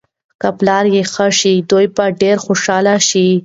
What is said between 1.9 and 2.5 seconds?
به ډېر